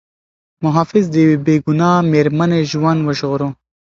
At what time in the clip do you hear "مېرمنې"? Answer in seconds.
2.11-2.59